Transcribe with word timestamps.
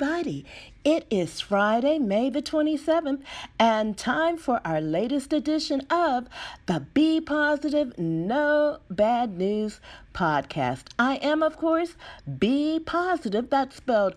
Everybody. 0.00 0.46
It 0.82 1.06
is 1.10 1.40
Friday, 1.40 1.98
May 1.98 2.30
the 2.30 2.40
27th, 2.40 3.20
and 3.58 3.98
time 3.98 4.38
for 4.38 4.58
our 4.64 4.80
latest 4.80 5.30
edition 5.34 5.82
of 5.90 6.26
the 6.64 6.80
Be 6.94 7.20
Positive, 7.20 7.98
No 7.98 8.78
Bad 8.88 9.36
News 9.36 9.78
podcast. 10.14 10.86
I 10.98 11.16
am, 11.16 11.42
of 11.42 11.58
course, 11.58 11.96
Be 12.38 12.80
Positive, 12.80 13.50
that's 13.50 13.76
spelled 13.76 14.14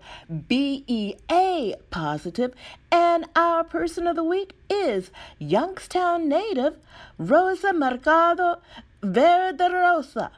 B 0.48 0.84
E 0.86 1.16
A 1.30 1.74
positive, 1.90 2.54
and 2.90 3.26
our 3.36 3.62
person 3.62 4.06
of 4.06 4.16
the 4.16 4.24
week 4.24 4.54
is 4.70 5.10
Youngstown 5.38 6.30
native 6.30 6.78
Rosa 7.18 7.74
Mercado 7.74 8.62
Verderosa, 9.02 10.30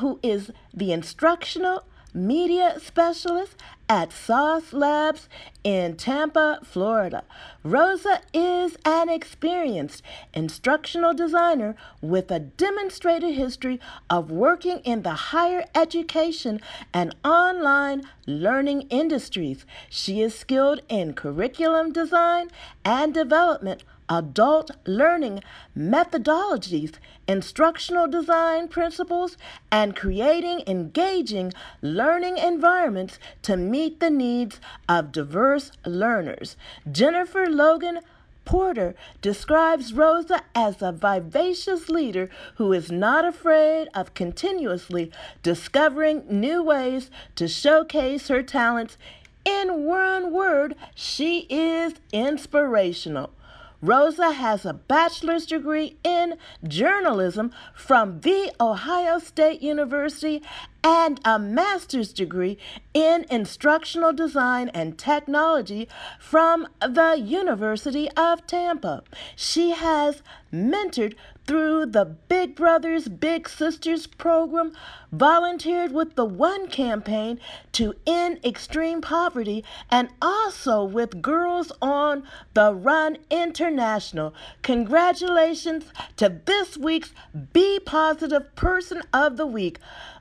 who 0.00 0.18
is 0.22 0.50
the 0.72 0.92
instructional 0.92 1.84
media 2.18 2.76
specialist 2.78 3.56
at 3.88 4.12
Sauce 4.12 4.72
Labs 4.72 5.28
in 5.64 5.96
Tampa, 5.96 6.58
Florida. 6.64 7.24
Rosa 7.62 8.20
is 8.34 8.76
an 8.84 9.08
experienced 9.08 10.02
instructional 10.34 11.14
designer 11.14 11.74
with 12.02 12.30
a 12.30 12.38
demonstrated 12.38 13.34
history 13.34 13.80
of 14.10 14.30
working 14.30 14.80
in 14.80 15.02
the 15.02 15.14
higher 15.14 15.64
education 15.74 16.60
and 16.92 17.14
online 17.24 18.02
learning 18.26 18.82
industries. 18.90 19.64
She 19.88 20.20
is 20.20 20.34
skilled 20.34 20.80
in 20.88 21.14
curriculum 21.14 21.92
design 21.92 22.48
and 22.84 23.14
development 23.14 23.84
adult 24.08 24.70
learning 24.86 25.42
methodologies, 25.76 26.94
instructional 27.26 28.06
design 28.06 28.68
principles, 28.68 29.36
and 29.70 29.96
creating 29.96 30.62
engaging 30.66 31.52
learning 31.82 32.38
environments 32.38 33.18
to 33.42 33.56
meet 33.56 34.00
the 34.00 34.10
needs 34.10 34.60
of 34.88 35.12
diverse 35.12 35.70
learners. 35.84 36.56
Jennifer 36.90 37.46
Logan 37.46 38.00
Porter 38.48 38.94
describes 39.20 39.92
Rosa 39.92 40.40
as 40.54 40.80
a 40.80 40.90
vivacious 40.90 41.90
leader 41.90 42.30
who 42.54 42.72
is 42.72 42.90
not 42.90 43.26
afraid 43.26 43.88
of 43.94 44.14
continuously 44.14 45.12
discovering 45.42 46.22
new 46.30 46.62
ways 46.62 47.10
to 47.34 47.46
showcase 47.46 48.28
her 48.28 48.42
talents. 48.42 48.96
In 49.44 49.84
one 49.84 50.32
word, 50.32 50.76
she 50.94 51.40
is 51.50 51.92
inspirational. 52.10 53.34
Rosa 53.80 54.32
has 54.32 54.66
a 54.66 54.72
bachelor's 54.74 55.46
degree 55.46 55.98
in 56.02 56.36
journalism 56.66 57.52
from 57.74 58.20
The 58.22 58.52
Ohio 58.60 59.20
State 59.20 59.62
University 59.62 60.42
and 60.84 61.20
a 61.24 61.38
master's 61.38 62.12
degree 62.12 62.58
in 62.94 63.26
instructional 63.30 64.12
design 64.12 64.68
and 64.70 64.98
technology 64.98 65.88
from 66.18 66.66
the 66.80 67.16
University 67.18 68.10
of 68.12 68.46
Tampa. 68.46 69.02
She 69.36 69.70
has 69.72 70.22
mentored 70.52 71.14
through 71.46 71.86
the 71.86 72.04
Big 72.04 72.54
Brothers 72.54 73.08
Big 73.08 73.48
Sisters 73.48 74.06
program, 74.06 74.72
volunteered 75.10 75.92
with 75.92 76.14
the 76.14 76.26
One 76.26 76.68
campaign 76.68 77.40
to 77.72 77.94
end 78.06 78.38
extreme 78.44 79.00
poverty, 79.00 79.64
and 79.90 80.10
also 80.20 80.84
with 80.84 81.22
Girls 81.22 81.72
on 81.80 82.22
the 82.52 82.74
Run 82.74 83.16
International. 83.30 84.34
Congratulations 84.60 85.86
to 86.16 86.40
this 86.44 86.76
week's 86.76 87.14
Be 87.54 87.80
Positive 87.80 88.54
Person 88.54 89.02
of 89.14 89.38
the 89.38 89.46
Week, 89.46 89.78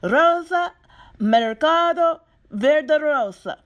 Rosa 0.10 0.74
Mercado 1.20 2.22
Verderosa 2.54 3.58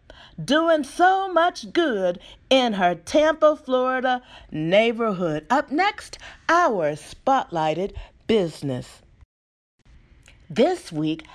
doing 0.44 0.84
so 0.84 1.32
much 1.32 1.72
good 1.72 2.20
in 2.50 2.74
her 2.74 2.96
Tampa, 2.96 3.56
Florida 3.56 4.22
neighborhood. 4.50 5.46
Up 5.50 5.72
next, 5.72 6.18
our 6.50 6.94
spotlighted 6.94 7.94
business. 8.26 9.02
This 10.50 10.92
week, 10.92 11.26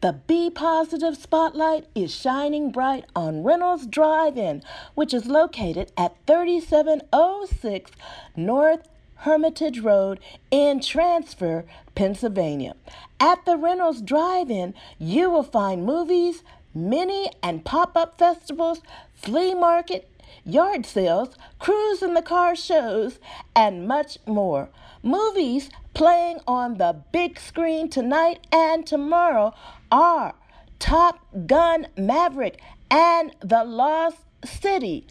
the 0.00 0.14
Be 0.26 0.48
Positive 0.48 1.16
spotlight 1.16 1.86
is 1.94 2.14
shining 2.14 2.70
bright 2.70 3.04
on 3.14 3.42
Reynolds 3.42 3.86
Drive 3.86 4.38
In, 4.38 4.62
which 4.94 5.12
is 5.12 5.26
located 5.26 5.92
at 5.98 6.16
3706 6.26 7.90
North 8.34 8.88
Hermitage 9.20 9.80
Road 9.80 10.18
in 10.50 10.80
Transfer, 10.80 11.66
Pennsylvania. 11.94 12.74
At 13.18 13.44
the 13.44 13.58
Reynolds 13.58 14.00
Drive 14.00 14.50
In, 14.50 14.72
you 14.98 15.30
will 15.30 15.42
find 15.42 15.84
movies, 15.84 16.42
mini 16.74 17.30
and 17.42 17.64
pop 17.64 17.96
up 17.98 18.18
festivals, 18.18 18.80
flea 19.14 19.54
market, 19.54 20.08
yard 20.44 20.86
sales, 20.86 21.36
cruise 21.58 22.02
in 22.02 22.14
the 22.14 22.22
car 22.22 22.56
shows, 22.56 23.18
and 23.54 23.86
much 23.86 24.16
more. 24.26 24.70
Movies 25.02 25.68
playing 25.92 26.38
on 26.46 26.78
the 26.78 26.96
big 27.12 27.38
screen 27.38 27.90
tonight 27.90 28.46
and 28.50 28.86
tomorrow 28.86 29.52
are 29.92 30.34
Top 30.78 31.26
Gun 31.46 31.88
Maverick 31.94 32.58
and 32.90 33.36
The 33.40 33.64
Lost 33.64 34.16
City. 34.46 35.06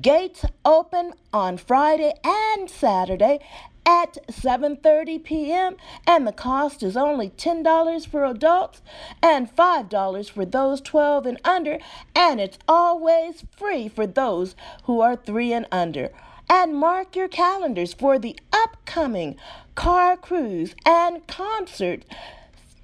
Gates 0.00 0.44
open 0.64 1.12
on 1.32 1.56
Friday 1.56 2.14
and 2.24 2.70
Saturday 2.70 3.40
at 3.84 4.16
7:30 4.28 5.24
p.m. 5.24 5.76
and 6.06 6.26
the 6.26 6.32
cost 6.32 6.82
is 6.82 6.96
only 6.96 7.30
$10 7.30 8.06
for 8.06 8.24
adults 8.24 8.80
and 9.20 9.54
$5 9.54 10.30
for 10.30 10.44
those 10.44 10.80
12 10.80 11.26
and 11.26 11.40
under 11.44 11.78
and 12.14 12.40
it's 12.40 12.58
always 12.68 13.44
free 13.56 13.88
for 13.88 14.06
those 14.06 14.54
who 14.84 15.00
are 15.00 15.16
3 15.16 15.52
and 15.52 15.66
under. 15.72 16.10
And 16.48 16.76
mark 16.76 17.16
your 17.16 17.28
calendars 17.28 17.92
for 17.92 18.18
the 18.18 18.38
upcoming 18.52 19.36
car 19.74 20.16
cruise 20.16 20.74
and 20.86 21.26
concert 21.26 22.04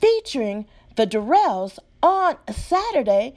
featuring 0.01 0.67
the 0.97 1.07
Durrells 1.07 1.79
on 2.03 2.37
Saturday, 2.51 3.35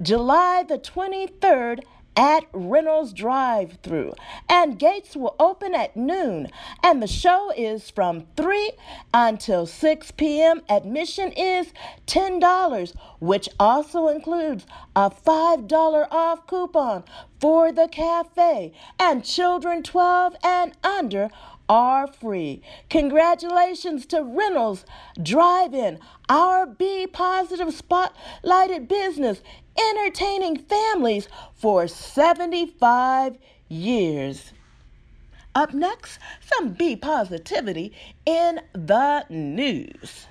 July 0.00 0.62
the 0.62 0.78
23rd 0.78 1.80
at 2.16 2.44
Reynolds 2.52 3.12
Drive 3.12 3.78
Through, 3.82 4.12
and 4.48 4.78
gates 4.78 5.16
will 5.16 5.34
open 5.38 5.74
at 5.74 5.96
noon. 5.96 6.48
And 6.82 7.02
the 7.02 7.06
show 7.06 7.52
is 7.56 7.90
from 7.90 8.26
3 8.36 8.72
until 9.14 9.66
6 9.66 10.10
p.m. 10.12 10.62
Admission 10.68 11.32
is 11.32 11.72
$10, 12.06 12.94
which 13.20 13.48
also 13.58 14.08
includes 14.08 14.66
a 14.94 15.10
$5 15.10 16.08
off 16.10 16.46
coupon 16.46 17.04
for 17.40 17.72
the 17.72 17.88
cafe, 17.90 18.72
and 19.00 19.24
children 19.24 19.82
12 19.82 20.36
and 20.44 20.72
under 20.84 21.28
are 21.72 22.06
free. 22.06 22.60
Congratulations 22.90 24.04
to 24.04 24.22
Reynolds 24.22 24.84
Drive 25.22 25.72
In, 25.72 25.98
our 26.28 26.66
Be 26.66 27.06
Positive 27.06 27.68
spotlighted 27.68 28.88
business, 28.88 29.40
entertaining 29.78 30.58
families 30.58 31.28
for 31.54 31.88
75 31.88 33.38
years. 33.70 34.52
Up 35.54 35.72
next, 35.72 36.18
some 36.42 36.74
Be 36.74 36.94
Positivity 36.94 37.94
in 38.26 38.60
the 38.74 39.24
news. 39.30 40.26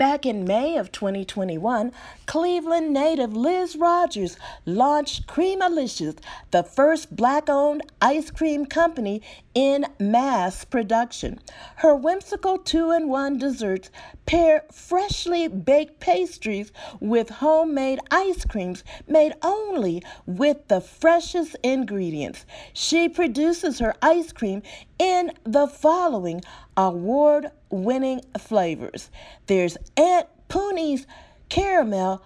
Back 0.00 0.24
in 0.24 0.46
May 0.46 0.78
of 0.78 0.92
2021, 0.92 1.92
Cleveland 2.24 2.90
native 2.90 3.36
Liz 3.36 3.76
Rogers 3.76 4.38
launched 4.64 5.26
Creamalicious, 5.26 6.16
the 6.52 6.62
first 6.62 7.14
black 7.14 7.50
owned 7.50 7.82
ice 8.00 8.30
cream 8.30 8.64
company 8.64 9.20
in 9.54 9.84
mass 9.98 10.64
production. 10.64 11.38
Her 11.76 11.94
whimsical 11.94 12.56
two 12.56 12.90
in 12.92 13.10
one 13.10 13.36
desserts 13.36 13.90
pair 14.30 14.62
freshly 14.70 15.48
baked 15.48 15.98
pastries 15.98 16.70
with 17.00 17.28
homemade 17.28 17.98
ice 18.12 18.44
creams 18.44 18.84
made 19.08 19.34
only 19.42 20.00
with 20.24 20.68
the 20.68 20.80
freshest 20.80 21.56
ingredients. 21.64 22.46
She 22.72 23.08
produces 23.08 23.80
her 23.80 23.96
ice 24.00 24.30
cream 24.30 24.62
in 25.00 25.32
the 25.42 25.66
following 25.66 26.42
award 26.76 27.50
winning 27.70 28.20
flavors 28.38 29.10
there's 29.48 29.76
Aunt 29.96 30.28
Poonie's 30.48 31.08
caramel 31.48 32.22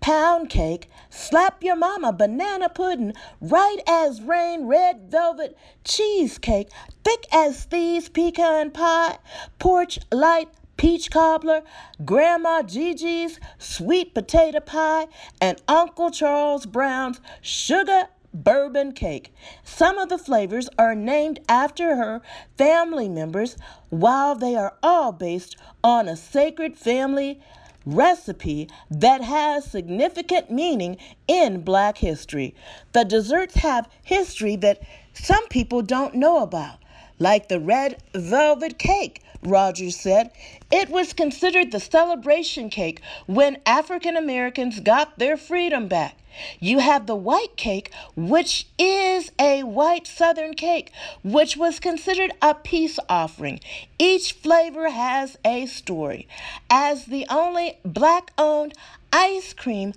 pound 0.00 0.50
cake, 0.50 0.90
slap 1.08 1.62
your 1.62 1.76
mama 1.76 2.12
banana 2.12 2.68
pudding, 2.68 3.14
right 3.40 3.78
as 3.86 4.20
rain 4.20 4.66
red 4.66 5.08
velvet 5.08 5.56
cheesecake, 5.84 6.68
thick 7.04 7.24
as 7.32 7.64
thieves 7.64 8.08
pecan 8.08 8.72
pie, 8.72 9.18
porch 9.60 10.00
light 10.10 10.48
peach 10.76 11.10
cobbler, 11.10 11.62
Grandma 12.04 12.62
Gigi's 12.62 13.38
sweet 13.58 14.14
potato 14.14 14.60
pie, 14.60 15.06
and 15.40 15.60
Uncle 15.68 16.10
Charles 16.10 16.66
Brown's 16.66 17.20
sugar 17.40 18.08
bourbon 18.32 18.92
cake. 18.92 19.32
Some 19.62 19.98
of 19.98 20.08
the 20.08 20.18
flavors 20.18 20.68
are 20.76 20.94
named 20.94 21.40
after 21.48 21.96
her 21.96 22.20
family 22.58 23.08
members, 23.08 23.56
while 23.90 24.34
they 24.34 24.56
are 24.56 24.74
all 24.82 25.12
based 25.12 25.56
on 25.82 26.08
a 26.08 26.16
sacred 26.16 26.76
family 26.76 27.40
recipe 27.86 28.68
that 28.90 29.22
has 29.22 29.64
significant 29.64 30.50
meaning 30.50 30.96
in 31.28 31.60
Black 31.60 31.98
history. 31.98 32.54
The 32.92 33.04
desserts 33.04 33.56
have 33.56 33.88
history 34.02 34.56
that 34.56 34.80
some 35.12 35.46
people 35.48 35.82
don't 35.82 36.14
know 36.14 36.42
about, 36.42 36.78
like 37.18 37.48
the 37.48 37.60
red 37.60 38.02
velvet 38.14 38.78
cake. 38.78 39.20
Rogers 39.44 39.96
said. 39.96 40.30
It 40.70 40.88
was 40.88 41.12
considered 41.12 41.70
the 41.70 41.80
celebration 41.80 42.70
cake 42.70 43.00
when 43.26 43.58
African 43.66 44.16
Americans 44.16 44.80
got 44.80 45.18
their 45.18 45.36
freedom 45.36 45.88
back. 45.88 46.16
You 46.58 46.80
have 46.80 47.06
the 47.06 47.14
white 47.14 47.56
cake, 47.56 47.92
which 48.16 48.66
is 48.78 49.30
a 49.38 49.62
white 49.62 50.06
southern 50.06 50.54
cake, 50.54 50.90
which 51.22 51.56
was 51.56 51.78
considered 51.78 52.32
a 52.42 52.54
peace 52.54 52.98
offering. 53.08 53.60
Each 53.98 54.32
flavor 54.32 54.90
has 54.90 55.38
a 55.44 55.66
story. 55.66 56.26
As 56.68 57.06
the 57.06 57.26
only 57.30 57.78
black 57.84 58.32
owned 58.36 58.74
ice 59.12 59.52
cream 59.52 59.94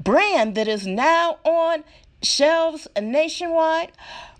brand 0.00 0.54
that 0.54 0.68
is 0.68 0.86
now 0.86 1.38
on 1.44 1.84
shelves 2.22 2.88
nationwide, 3.00 3.92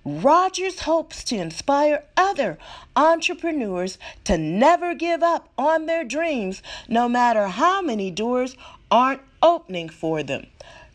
Rogers 0.08 0.82
hopes 0.82 1.24
to 1.24 1.36
inspire 1.36 2.04
other 2.16 2.58
entrepreneurs 2.94 3.98
to 4.22 4.38
never 4.38 4.94
give 4.94 5.20
up 5.20 5.48
on 5.58 5.86
their 5.86 6.04
dreams, 6.04 6.62
no 6.86 7.08
matter 7.08 7.48
how 7.48 7.82
many 7.82 8.12
doors 8.12 8.56
aren't 8.88 9.22
opening 9.42 9.88
for 9.88 10.22
them. 10.22 10.46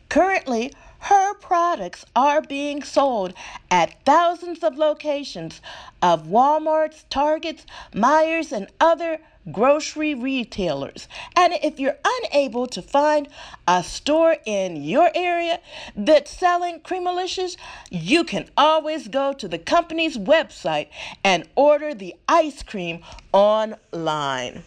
Currently, 0.07 0.71
her 0.99 1.33
products 1.33 2.05
are 2.15 2.41
being 2.41 2.83
sold 2.83 3.33
at 3.69 4.01
thousands 4.05 4.63
of 4.63 4.77
locations 4.77 5.59
of 6.01 6.27
Walmart's, 6.27 7.03
Targets, 7.09 7.65
Meijers, 7.93 8.53
and 8.53 8.67
other 8.79 9.19
grocery 9.49 10.13
retailers. 10.13 11.07
And 11.35 11.53
if 11.63 11.79
you're 11.79 11.97
unable 12.05 12.67
to 12.67 12.81
find 12.81 13.27
a 13.67 13.83
store 13.83 14.38
in 14.45 14.83
your 14.83 15.09
area 15.15 15.59
that's 15.95 16.35
selling 16.35 16.81
Creamalicious, 16.81 17.57
you 17.89 18.23
can 18.23 18.49
always 18.57 19.07
go 19.07 19.33
to 19.33 19.47
the 19.47 19.59
company's 19.59 20.17
website 20.17 20.88
and 21.23 21.47
order 21.55 21.93
the 21.93 22.15
ice 22.27 22.61
cream 22.63 23.01
online. 23.31 24.63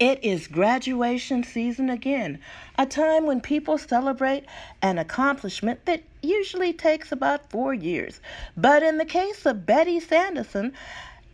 It 0.00 0.24
is 0.24 0.46
graduation 0.46 1.44
season 1.44 1.90
again, 1.90 2.38
a 2.78 2.86
time 2.86 3.26
when 3.26 3.42
people 3.42 3.76
celebrate 3.76 4.46
an 4.80 4.96
accomplishment 4.96 5.84
that 5.84 6.02
usually 6.22 6.72
takes 6.72 7.12
about 7.12 7.50
four 7.50 7.74
years. 7.74 8.18
But 8.56 8.82
in 8.82 8.96
the 8.96 9.04
case 9.04 9.44
of 9.44 9.66
Betty 9.66 10.00
Sanderson, 10.00 10.72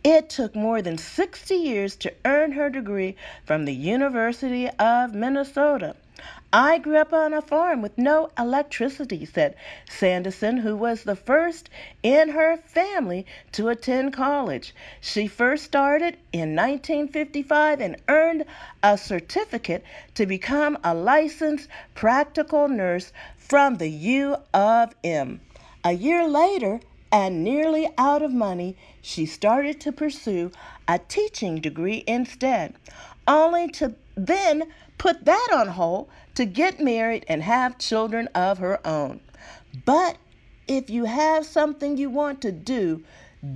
it 0.03 0.29
took 0.29 0.55
more 0.55 0.81
than 0.81 0.97
60 0.97 1.55
years 1.55 1.95
to 1.97 2.13
earn 2.25 2.51
her 2.53 2.69
degree 2.69 3.15
from 3.45 3.65
the 3.65 3.73
University 3.73 4.69
of 4.79 5.13
Minnesota. 5.13 5.95
I 6.53 6.77
grew 6.77 6.97
up 6.97 7.13
on 7.13 7.33
a 7.33 7.41
farm 7.41 7.81
with 7.81 7.97
no 7.97 8.31
electricity, 8.39 9.25
said 9.25 9.55
Sanderson, 9.89 10.57
who 10.57 10.75
was 10.75 11.03
the 11.03 11.15
first 11.15 11.69
in 12.01 12.29
her 12.29 12.57
family 12.57 13.25
to 13.51 13.67
attend 13.67 14.13
college. 14.13 14.73
She 15.01 15.27
first 15.27 15.65
started 15.65 16.17
in 16.31 16.55
1955 16.55 17.81
and 17.81 17.97
earned 18.07 18.45
a 18.81 18.97
certificate 18.97 19.83
to 20.15 20.25
become 20.25 20.77
a 20.83 20.95
licensed 20.95 21.67
practical 21.95 22.67
nurse 22.67 23.11
from 23.35 23.75
the 23.75 23.89
U 23.89 24.37
of 24.53 24.95
M. 25.03 25.41
A 25.83 25.91
year 25.91 26.27
later, 26.27 26.79
and 27.11 27.43
nearly 27.43 27.89
out 27.97 28.21
of 28.21 28.31
money, 28.31 28.75
she 29.01 29.25
started 29.25 29.79
to 29.81 29.91
pursue 29.91 30.51
a 30.87 30.99
teaching 30.99 31.61
degree 31.61 32.03
instead, 32.07 32.75
only 33.27 33.67
to 33.69 33.95
then 34.15 34.71
put 34.97 35.25
that 35.25 35.49
on 35.53 35.67
hold 35.69 36.09
to 36.35 36.45
get 36.45 36.79
married 36.79 37.25
and 37.27 37.43
have 37.43 37.77
children 37.77 38.27
of 38.35 38.57
her 38.57 38.85
own. 38.85 39.19
But 39.85 40.17
if 40.67 40.89
you 40.89 41.05
have 41.05 41.45
something 41.45 41.97
you 41.97 42.09
want 42.09 42.41
to 42.41 42.51
do, 42.51 43.03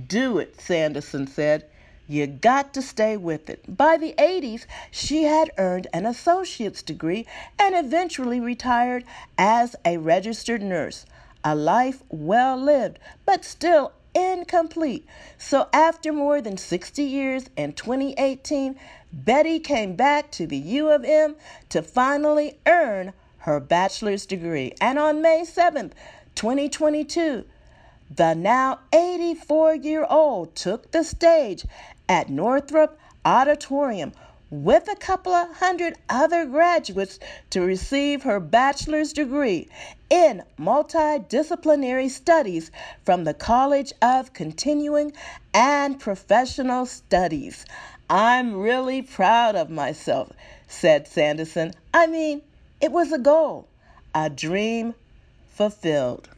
do 0.06 0.38
it, 0.38 0.60
Sanderson 0.60 1.26
said. 1.26 1.66
You 2.08 2.26
got 2.26 2.74
to 2.74 2.82
stay 2.82 3.16
with 3.16 3.48
it. 3.48 3.76
By 3.76 3.96
the 3.96 4.14
80s, 4.18 4.66
she 4.90 5.22
had 5.24 5.50
earned 5.56 5.86
an 5.92 6.04
associate's 6.04 6.82
degree 6.82 7.26
and 7.58 7.74
eventually 7.74 8.40
retired 8.40 9.04
as 9.38 9.76
a 9.84 9.96
registered 9.98 10.62
nurse. 10.62 11.06
A 11.44 11.54
life 11.54 12.02
well 12.08 12.56
lived, 12.56 12.98
but 13.26 13.44
still 13.44 13.92
incomplete. 14.14 15.06
So, 15.38 15.68
after 15.72 16.12
more 16.12 16.40
than 16.40 16.56
60 16.56 17.02
years 17.02 17.50
in 17.56 17.72
2018, 17.72 18.78
Betty 19.12 19.58
came 19.58 19.94
back 19.96 20.30
to 20.32 20.46
the 20.46 20.56
U 20.56 20.90
of 20.90 21.04
M 21.04 21.36
to 21.70 21.82
finally 21.82 22.58
earn 22.66 23.12
her 23.38 23.58
bachelor's 23.58 24.24
degree. 24.24 24.72
And 24.80 24.98
on 24.98 25.20
May 25.20 25.42
7th, 25.42 25.92
2022, 26.34 27.44
the 28.14 28.34
now 28.34 28.80
84 28.92 29.74
year 29.76 30.06
old 30.08 30.54
took 30.54 30.90
the 30.92 31.02
stage 31.02 31.64
at 32.08 32.28
Northrop 32.28 32.98
Auditorium 33.24 34.12
with 34.52 34.86
a 34.86 34.96
couple 34.96 35.32
of 35.32 35.56
hundred 35.56 35.96
other 36.10 36.44
graduates 36.44 37.18
to 37.48 37.62
receive 37.62 38.22
her 38.22 38.38
bachelor's 38.38 39.14
degree 39.14 39.66
in 40.10 40.42
multidisciplinary 40.58 42.10
studies 42.10 42.70
from 43.02 43.24
the 43.24 43.32
College 43.32 43.94
of 44.02 44.34
Continuing 44.34 45.10
and 45.54 45.98
Professional 45.98 46.84
Studies. 46.84 47.64
I'm 48.10 48.54
really 48.54 49.00
proud 49.00 49.56
of 49.56 49.70
myself, 49.70 50.30
said 50.68 51.08
Sanderson. 51.08 51.72
I 51.94 52.06
mean, 52.06 52.42
it 52.82 52.92
was 52.92 53.10
a 53.10 53.18
goal, 53.18 53.68
a 54.14 54.28
dream 54.28 54.92
fulfilled. 55.48 56.28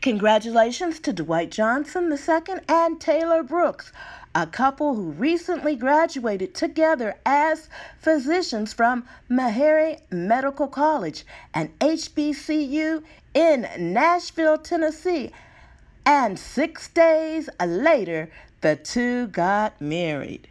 Congratulations 0.00 0.98
to 1.00 1.12
Dwight 1.12 1.50
Johnson 1.50 2.10
II 2.10 2.54
and 2.68 3.00
Taylor 3.00 3.42
Brooks, 3.42 3.92
a 4.34 4.46
couple 4.46 4.94
who 4.94 5.10
recently 5.10 5.74
graduated 5.76 6.54
together 6.54 7.16
as 7.24 7.68
physicians 7.98 8.72
from 8.72 9.04
Meharry 9.30 10.00
Medical 10.10 10.68
College 10.68 11.24
and 11.54 11.76
HBCU 11.78 13.02
in 13.34 13.68
Nashville, 13.78 14.58
Tennessee. 14.58 15.32
And 16.04 16.38
six 16.38 16.88
days 16.88 17.48
later, 17.64 18.30
the 18.60 18.76
two 18.76 19.28
got 19.28 19.80
married. 19.80 20.48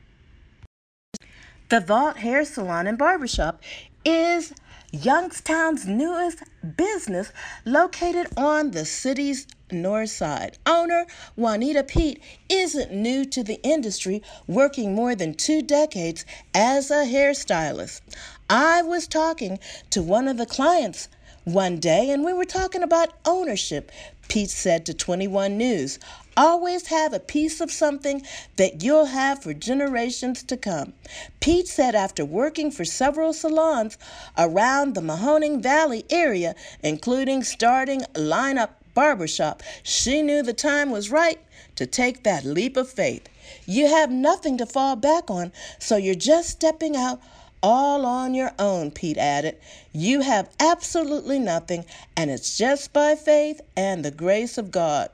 The 1.70 1.82
Vault 1.82 2.18
Hair 2.18 2.46
Salon 2.46 2.88
and 2.88 2.98
Barbershop 2.98 3.62
is 4.06 4.54
Youngstown's 4.92 5.86
newest 5.86 6.44
business 6.78 7.34
located 7.66 8.28
on 8.38 8.72
the 8.72 8.86
city's 8.86 9.46
north 9.72 10.10
side. 10.10 10.58
Owner 10.66 11.06
Juanita 11.36 11.84
Pete 11.84 12.22
isn't 12.50 12.92
new 12.92 13.26
to 13.26 13.44
the 13.44 13.62
industry, 13.64 14.22
working 14.48 14.96
more 14.96 15.16
than 15.16 15.34
two 15.34 15.62
decades 15.62 16.26
as 16.54 16.90
a 16.92 17.06
hairstylist. 17.06 18.02
I 18.50 18.82
was 18.82 19.08
talking 19.08 19.60
to 19.90 20.02
one 20.02 20.28
of 20.28 20.38
the 20.38 20.46
clients 20.46 21.10
one 21.44 21.80
day 21.80 22.10
and 22.10 22.26
we 22.26 22.34
were 22.34 22.46
talking 22.46 22.84
about 22.84 23.14
ownership. 23.26 23.92
Pete 24.28 24.50
said 24.50 24.86
to 24.86 24.94
21 24.94 25.58
News, 25.58 25.98
Always 26.36 26.88
have 26.88 27.14
a 27.14 27.20
piece 27.20 27.62
of 27.62 27.72
something 27.72 28.22
that 28.58 28.84
you'll 28.84 29.06
have 29.06 29.42
for 29.42 29.54
generations 29.54 30.44
to 30.44 30.58
come. 30.58 30.94
Pete 31.40 31.68
said 31.68 31.96
after 31.96 32.24
working 32.24 32.70
for 32.70 32.86
several 32.86 33.34
salons 33.34 33.98
around 34.38 34.94
the 34.94 35.02
Mahoning 35.02 35.64
Valley 35.64 36.06
area, 36.10 36.54
including 36.84 37.44
starting 37.44 38.02
Lineup 38.14 38.70
Barbershop, 38.98 39.62
she 39.84 40.24
knew 40.24 40.42
the 40.42 40.54
time 40.54 40.90
was 40.90 41.12
right 41.12 41.40
to 41.76 41.86
take 41.86 42.24
that 42.24 42.44
leap 42.44 42.76
of 42.76 42.90
faith. 42.90 43.30
You 43.68 43.86
have 43.86 44.10
nothing 44.10 44.58
to 44.58 44.66
fall 44.66 44.96
back 44.96 45.30
on, 45.30 45.52
so 45.78 45.98
you're 45.98 46.16
just 46.16 46.50
stepping 46.50 46.96
out 46.96 47.22
all 47.62 48.08
on 48.08 48.34
your 48.34 48.54
own, 48.58 48.90
Pete 48.90 49.20
added. 49.20 49.56
You 49.94 50.22
have 50.22 50.50
absolutely 50.60 51.38
nothing, 51.38 51.86
and 52.16 52.32
it's 52.32 52.58
just 52.58 52.92
by 52.92 53.14
faith 53.14 53.62
and 53.76 54.04
the 54.04 54.10
grace 54.10 54.58
of 54.58 54.72
God. 54.72 55.12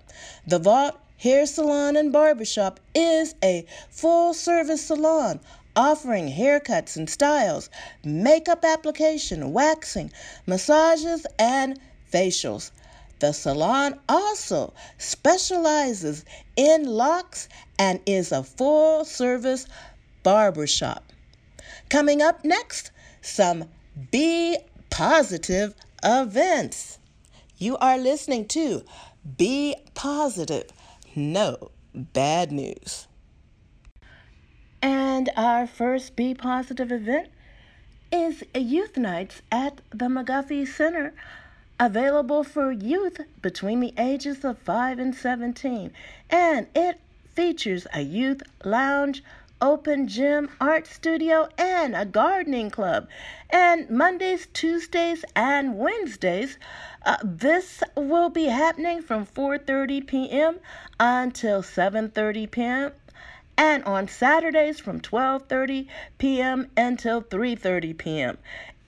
The 0.48 0.60
vault 0.60 0.98
Hair 1.18 1.46
Salon 1.46 1.98
and 1.98 2.14
Barbershop 2.14 2.80
is 2.96 3.36
a 3.44 3.66
full 3.90 4.34
service 4.34 4.86
salon 4.86 5.42
offering 5.76 6.32
haircuts 6.32 6.96
and 6.96 7.10
styles, 7.10 7.70
makeup 8.06 8.64
application, 8.64 9.52
waxing, 9.52 10.10
massages, 10.48 11.28
and 11.38 11.82
facials. 12.10 12.72
The 13.20 13.32
salon 13.32 14.00
also 14.10 14.74
specializes 14.98 16.26
in 16.56 16.86
locks 16.86 17.48
and 17.80 18.00
is 18.06 18.32
a 18.32 18.44
full 18.44 19.06
service 19.06 19.68
barbershop. 20.24 21.04
Coming 21.90 22.22
up 22.22 22.44
next, 22.44 22.92
some 23.22 23.70
Be 24.12 24.58
Positive 24.90 25.74
events. 26.04 27.00
You 27.58 27.78
are 27.78 27.98
listening 27.98 28.48
to 28.50 28.84
Be 29.38 29.76
Positive 29.94 30.70
no 31.16 31.72
bad 31.94 32.52
news. 32.52 33.08
And 34.82 35.30
our 35.36 35.68
first 35.68 36.16
Be 36.16 36.34
Positive 36.34 36.92
event 36.92 37.30
is 38.12 38.44
Youth 38.54 38.98
Nights 38.98 39.42
at 39.52 39.82
the 39.92 40.06
McGuffey 40.06 40.68
Center, 40.68 41.14
available 41.86 42.46
for 42.46 42.72
youth 42.72 43.20
between 43.42 43.82
the 43.82 43.94
ages 43.98 44.46
of 44.46 44.58
5 44.58 45.00
and 45.00 45.14
17. 45.14 45.92
And 46.30 46.68
it 46.74 46.98
features 47.36 47.86
a 47.94 48.00
youth 48.00 48.42
lounge, 48.64 49.22
open 49.62 50.08
gym, 50.08 50.50
art 50.62 50.88
studio, 50.88 51.50
and 51.58 51.94
a 51.94 52.06
gardening 52.06 52.70
club. 52.70 53.10
And 53.50 53.90
Mondays, 53.90 54.48
Tuesdays, 54.54 55.26
and 55.36 55.78
Wednesdays, 55.78 56.58
uh, 57.06 57.18
this 57.22 57.84
will 57.98 58.30
be 58.30 58.46
happening 58.46 59.02
from 59.02 59.26
4:30 59.26 60.08
p.m. 60.08 60.60
until 61.02 61.62
7:30 61.62 62.50
p.m. 62.50 62.92
and 63.58 63.84
on 63.84 64.08
Saturdays 64.08 64.80
from 64.80 65.02
12:30 65.02 65.88
p.m. 66.18 66.70
until 66.78 67.22
3:30 67.22 67.98
p.m. 67.98 68.38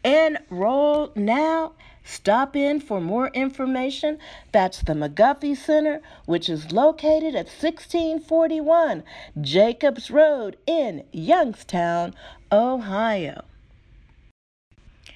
Enroll 0.05 1.11
now. 1.13 1.73
Stop 2.07 2.55
in 2.55 2.79
for 2.79 3.01
more 3.01 3.29
information. 3.29 4.19
That's 4.51 4.79
the 4.81 4.93
McGuffey 4.93 5.57
Center, 5.57 6.01
which 6.25 6.47
is 6.47 6.71
located 6.71 7.33
at 7.33 7.47
1641 7.47 9.03
Jacobs 9.41 10.11
Road 10.11 10.55
in 10.67 11.03
Youngstown, 11.11 12.13
Ohio. 12.51 13.43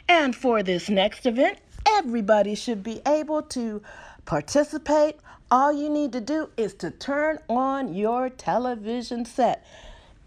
And 0.08 0.36
for 0.36 0.64
this 0.64 0.90
next 0.90 1.28
event, 1.28 1.60
everybody 1.88 2.56
should 2.56 2.82
be 2.82 3.02
able 3.06 3.44
to 3.44 3.84
participate. 4.26 5.18
All 5.52 5.72
you 5.72 5.92
need 5.92 6.12
to 6.14 6.22
do 6.22 6.50
is 6.58 6.74
to 6.76 6.90
turn 6.90 7.38
on 7.48 7.94
your 7.94 8.30
television 8.30 9.26
set 9.26 9.64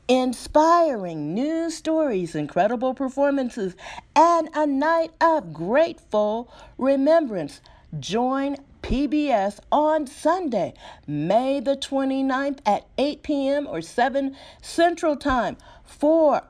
inspiring 0.08 1.34
news 1.34 1.76
stories, 1.76 2.34
incredible 2.34 2.94
performances, 2.94 3.74
and 4.14 4.48
a 4.54 4.66
night 4.66 5.12
of 5.20 5.52
grateful 5.52 6.52
remembrance. 6.78 7.60
Join 7.98 8.56
PBS 8.82 9.60
on 9.70 10.06
Sunday, 10.06 10.74
May 11.06 11.60
the 11.60 11.76
29th 11.76 12.58
at 12.66 12.86
8 12.98 13.22
p.m. 13.22 13.66
or 13.66 13.80
7 13.80 14.36
Central 14.60 15.16
Time 15.16 15.56
for 15.84 16.42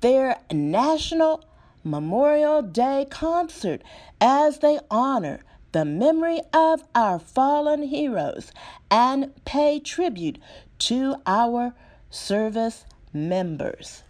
their 0.00 0.40
National 0.50 1.44
Memorial 1.84 2.62
Day 2.62 3.06
concert 3.10 3.82
as 4.20 4.58
they 4.58 4.78
honor 4.90 5.40
the 5.72 5.84
memory 5.84 6.40
of 6.52 6.84
our 6.94 7.18
fallen 7.18 7.82
heroes 7.82 8.52
and 8.90 9.32
pay 9.44 9.80
tribute 9.80 10.38
to 10.78 11.16
our 11.26 11.74
service 12.12 12.84
members. 13.12 14.04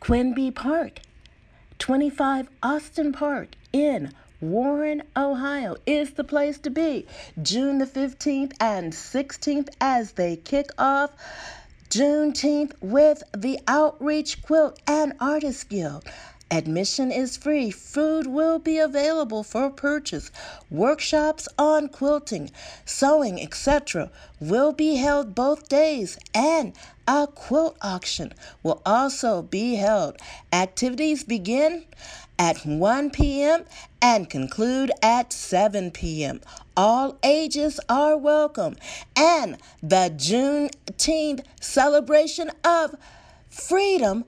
Quinby 0.00 0.50
Park, 0.50 1.00
25 1.78 2.48
Austin 2.62 3.12
Park 3.12 3.50
in 3.72 4.12
Warren, 4.40 5.02
Ohio 5.16 5.76
is 5.84 6.12
the 6.12 6.24
place 6.24 6.58
to 6.58 6.70
be. 6.70 7.06
June 7.42 7.78
the 7.78 7.86
15th 7.86 8.52
and 8.60 8.92
16th 8.92 9.68
as 9.80 10.12
they 10.12 10.36
kick 10.36 10.70
off 10.78 11.10
Juneteenth 11.90 12.72
with 12.80 13.22
the 13.36 13.58
Outreach 13.66 14.42
Quilt 14.42 14.80
and 14.86 15.12
Artist 15.20 15.68
Guild. 15.68 16.04
Admission 16.50 17.12
is 17.12 17.36
free. 17.36 17.70
Food 17.70 18.26
will 18.26 18.58
be 18.58 18.78
available 18.78 19.42
for 19.42 19.68
purchase. 19.68 20.30
Workshops 20.70 21.46
on 21.58 21.88
quilting, 21.88 22.50
sewing, 22.86 23.40
etc. 23.40 24.10
will 24.40 24.72
be 24.72 24.96
held 24.96 25.34
both 25.34 25.68
days, 25.68 26.18
and 26.34 26.72
a 27.06 27.26
quilt 27.26 27.76
auction 27.82 28.32
will 28.62 28.80
also 28.86 29.42
be 29.42 29.74
held. 29.74 30.16
Activities 30.50 31.22
begin 31.22 31.84
at 32.38 32.64
1 32.64 33.10
p.m. 33.10 33.64
and 34.00 34.30
conclude 34.30 34.90
at 35.02 35.32
7 35.32 35.90
p.m. 35.90 36.40
All 36.76 37.18
ages 37.22 37.78
are 37.90 38.16
welcome, 38.16 38.76
and 39.14 39.58
the 39.82 40.10
Juneteenth 40.16 41.44
celebration 41.60 42.50
of 42.64 42.94
freedom 43.50 44.24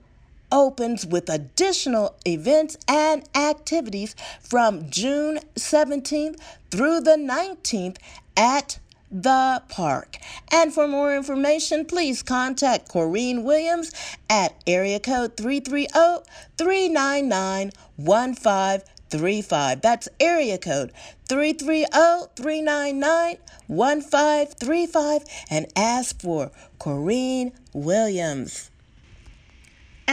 opens 0.51 1.05
with 1.05 1.29
additional 1.29 2.15
events 2.25 2.77
and 2.87 3.27
activities 3.35 4.15
from 4.39 4.89
June 4.89 5.39
17th 5.55 6.39
through 6.69 7.01
the 7.01 7.17
19th 7.17 7.97
at 8.35 8.79
the 9.11 9.61
park. 9.67 10.17
And 10.51 10.73
for 10.73 10.87
more 10.87 11.15
information, 11.15 11.85
please 11.85 12.23
contact 12.23 12.89
Corrine 12.89 13.43
Williams 13.43 13.91
at 14.29 14.55
area 14.65 14.99
code 14.99 15.35
330 15.35 16.23
399 16.57 17.71
1535. 17.97 19.81
That's 19.81 20.07
area 20.19 20.57
code 20.57 20.93
330 21.27 22.31
399 22.35 23.37
1535 23.67 25.23
and 25.49 25.67
ask 25.75 26.21
for 26.21 26.51
Corrine 26.79 27.51
Williams. 27.73 28.70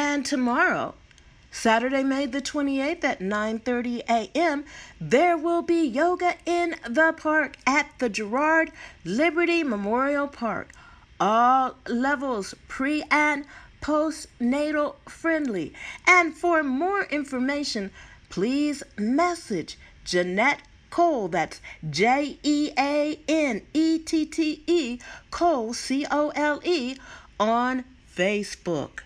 And 0.00 0.24
tomorrow, 0.24 0.94
Saturday, 1.50 2.04
May 2.04 2.26
the 2.26 2.40
28th 2.40 3.02
at 3.02 3.18
9:30 3.18 4.04
a.m., 4.08 4.64
there 5.00 5.36
will 5.36 5.62
be 5.62 5.84
yoga 5.84 6.36
in 6.46 6.76
the 6.88 7.12
park 7.16 7.56
at 7.66 7.90
the 7.98 8.08
Girard 8.08 8.70
Liberty 9.04 9.64
Memorial 9.64 10.28
Park. 10.28 10.70
All 11.18 11.74
levels 11.88 12.54
pre 12.68 13.02
and 13.10 13.44
postnatal 13.80 14.94
friendly. 15.08 15.74
And 16.06 16.32
for 16.32 16.62
more 16.62 17.02
information, 17.06 17.90
please 18.28 18.84
message 18.96 19.76
Jeanette 20.04 20.62
Cole, 20.90 21.26
that's 21.26 21.60
J 21.90 22.38
E 22.44 22.70
A 22.78 23.18
N 23.26 23.62
E 23.74 23.98
T 23.98 24.26
T 24.26 24.62
E, 24.68 25.00
Cole, 25.32 25.74
C 25.74 26.06
O 26.08 26.28
L 26.36 26.60
E, 26.62 26.96
on 27.40 27.84
Facebook. 28.16 29.00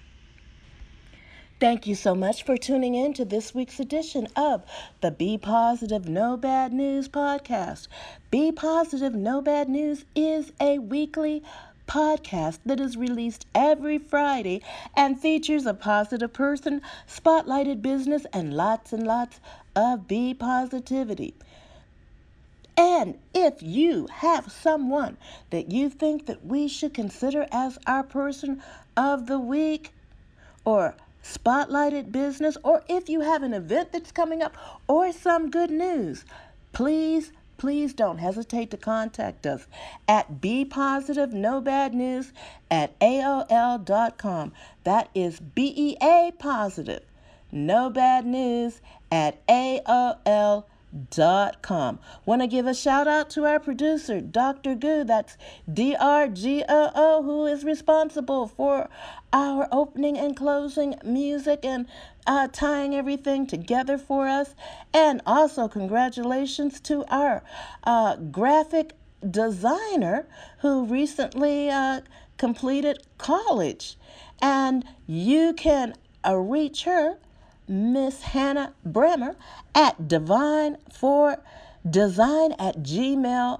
Thank 1.62 1.86
you 1.86 1.94
so 1.94 2.16
much 2.16 2.42
for 2.42 2.56
tuning 2.56 2.96
in 2.96 3.12
to 3.14 3.24
this 3.24 3.54
week's 3.54 3.78
edition 3.78 4.26
of 4.34 4.64
the 5.00 5.12
Be 5.12 5.38
Positive 5.38 6.08
No 6.08 6.36
Bad 6.36 6.72
News 6.72 7.08
podcast. 7.08 7.86
Be 8.32 8.50
Positive 8.50 9.14
No 9.14 9.40
Bad 9.40 9.68
News 9.68 10.04
is 10.16 10.50
a 10.60 10.80
weekly 10.80 11.44
podcast 11.86 12.58
that 12.66 12.80
is 12.80 12.96
released 12.96 13.46
every 13.54 13.96
Friday 13.96 14.60
and 14.96 15.20
features 15.20 15.64
a 15.64 15.72
positive 15.72 16.32
person, 16.32 16.82
spotlighted 17.06 17.80
business, 17.80 18.26
and 18.32 18.52
lots 18.52 18.92
and 18.92 19.06
lots 19.06 19.38
of 19.76 20.08
Be 20.08 20.34
Positivity. 20.34 21.32
And 22.76 23.20
if 23.32 23.62
you 23.62 24.08
have 24.10 24.50
someone 24.50 25.16
that 25.50 25.70
you 25.70 25.88
think 25.88 26.26
that 26.26 26.44
we 26.44 26.66
should 26.66 26.92
consider 26.92 27.46
as 27.52 27.78
our 27.86 28.02
person 28.02 28.60
of 28.96 29.28
the 29.28 29.38
week 29.38 29.92
or 30.64 30.96
spotlighted 31.22 32.12
business, 32.12 32.56
or 32.64 32.82
if 32.88 33.08
you 33.08 33.20
have 33.20 33.42
an 33.42 33.54
event 33.54 33.92
that's 33.92 34.12
coming 34.12 34.42
up 34.42 34.56
or 34.88 35.12
some 35.12 35.50
good 35.50 35.70
news, 35.70 36.24
please, 36.72 37.32
please 37.58 37.94
don't 37.94 38.18
hesitate 38.18 38.70
to 38.70 38.76
contact 38.76 39.46
us 39.46 39.66
at 40.08 40.40
be 40.40 40.64
positive 40.64 41.32
no 41.32 41.60
bad 41.60 41.94
news 41.94 42.32
at 42.70 42.98
aol.com. 43.00 44.52
That 44.84 45.08
is 45.14 45.40
B 45.40 45.72
E 45.76 45.96
A 46.02 46.32
positive 46.38 47.02
no 47.52 47.90
bad 47.90 48.24
news 48.24 48.80
at 49.10 49.46
aol.com 49.46 50.64
com. 51.62 51.98
Want 52.26 52.42
to 52.42 52.46
give 52.46 52.66
a 52.66 52.74
shout 52.74 53.08
out 53.08 53.30
to 53.30 53.44
our 53.46 53.58
producer, 53.58 54.20
Dr. 54.20 54.74
Goo, 54.74 55.04
that's 55.04 55.36
D 55.72 55.96
R 55.98 56.28
G 56.28 56.64
O 56.68 56.90
O, 56.94 57.22
who 57.22 57.46
is 57.46 57.64
responsible 57.64 58.46
for 58.46 58.88
our 59.32 59.68
opening 59.72 60.18
and 60.18 60.36
closing 60.36 60.94
music 61.04 61.60
and 61.64 61.86
uh, 62.26 62.48
tying 62.52 62.94
everything 62.94 63.46
together 63.46 63.96
for 63.96 64.28
us. 64.28 64.54
And 64.92 65.22
also, 65.26 65.68
congratulations 65.68 66.80
to 66.80 67.04
our 67.06 67.42
uh, 67.84 68.16
graphic 68.16 68.92
designer 69.28 70.26
who 70.58 70.84
recently 70.84 71.70
uh, 71.70 72.02
completed 72.36 72.98
college. 73.18 73.96
And 74.40 74.84
you 75.06 75.54
can 75.54 75.94
uh, 76.26 76.36
reach 76.36 76.84
her 76.84 77.18
Miss 77.68 78.22
Hannah 78.22 78.74
Bremer 78.84 79.36
at 79.74 80.08
divine 80.08 80.78
for 80.92 81.38
design 81.88 82.52
at 82.58 82.82
gmail.com. 82.82 83.58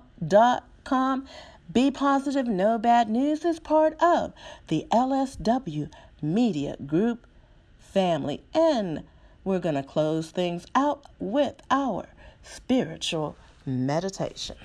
Be 1.73 1.91
positive, 1.91 2.47
no 2.47 2.77
bad 2.79 3.09
news 3.09 3.45
is 3.45 3.59
part 3.59 4.01
of 4.03 4.33
the 4.69 4.87
LSW 4.93 5.91
Media 6.21 6.77
Group 6.85 7.27
family. 7.79 8.43
And 8.55 9.05
we're 9.45 9.59
going 9.59 9.77
to 9.77 9.83
close 9.83 10.31
things 10.31 10.67
out 10.75 11.07
with 11.19 11.63
our 11.71 12.07
spiritual 12.43 13.37
meditation. 13.65 14.57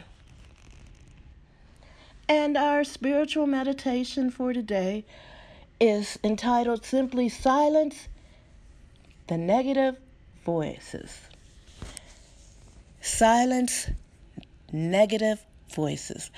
And 2.27 2.58
our 2.58 2.84
spiritual 2.84 3.48
meditation 3.48 4.29
for 4.29 4.51
today 4.51 5.06
is 5.79 6.20
entitled 6.24 6.84
simply 6.84 7.29
Silence 7.29 8.10
the 9.27 9.38
negative 9.38 9.98
voices. 10.46 11.19
Silence 13.01 13.89
negative 14.72 15.46
voices. 15.74 16.31